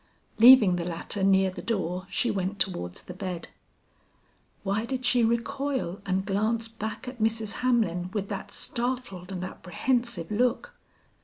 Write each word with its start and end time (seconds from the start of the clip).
Leaving 0.39 0.77
the 0.77 0.83
latter 0.83 1.21
near 1.23 1.51
the 1.51 1.61
door, 1.61 2.07
she 2.09 2.31
went 2.31 2.57
towards 2.59 3.03
the 3.03 3.13
bed. 3.13 3.49
Why 4.63 4.83
did 4.83 5.05
she 5.05 5.23
recoil 5.23 5.99
and 6.07 6.25
glance 6.25 6.67
back 6.67 7.07
at 7.07 7.21
Mrs. 7.21 7.59
Hamlin 7.61 8.09
with 8.11 8.27
that 8.29 8.51
startled 8.51 9.31
and 9.31 9.43
apprehensive 9.43 10.31
look? 10.31 10.73